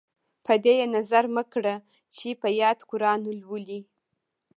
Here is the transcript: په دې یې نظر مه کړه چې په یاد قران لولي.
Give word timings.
په 0.45 0.53
دې 0.63 0.73
یې 0.79 0.85
نظر 0.95 1.23
مه 1.35 1.43
کړه 1.53 1.75
چې 2.15 2.27
په 2.41 2.47
یاد 2.61 2.77
قران 2.89 3.21
لولي. 3.41 3.81